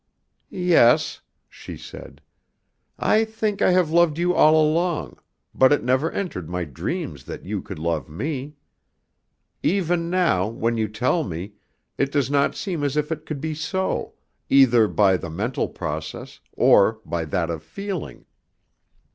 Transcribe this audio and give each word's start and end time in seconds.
"Yes," 0.49 1.21
she 1.47 1.77
said, 1.77 2.21
"I 2.97 3.23
think 3.23 3.61
I 3.61 3.69
have 3.69 3.91
loved 3.91 4.17
you 4.17 4.33
all 4.33 4.59
along, 4.59 5.19
but 5.53 5.71
it 5.71 5.83
never 5.83 6.11
entered 6.11 6.49
my 6.49 6.63
dreams 6.65 7.25
that 7.25 7.45
you 7.45 7.61
could 7.61 7.77
love 7.77 8.09
me. 8.09 8.55
Even 9.61 10.09
now, 10.09 10.47
when 10.47 10.75
you 10.75 10.87
tell 10.87 11.23
me, 11.23 11.53
it 11.99 12.11
does 12.11 12.31
not 12.31 12.55
seem 12.55 12.83
as 12.83 12.97
if 12.97 13.11
it 13.11 13.27
could 13.27 13.41
be 13.41 13.53
so, 13.53 14.15
either 14.49 14.87
by 14.87 15.17
the 15.17 15.29
mental 15.29 15.67
process, 15.69 16.39
or 16.53 16.99
by 17.05 17.23
that 17.23 17.51
of 17.51 17.61
feeling." 17.61 18.25